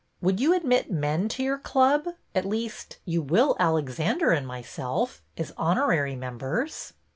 [0.19, 2.07] Would you admit men to your club?
[2.33, 6.93] At least, you will Alexander and myself, as honorary members."